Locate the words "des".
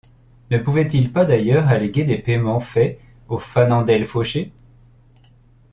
2.05-2.17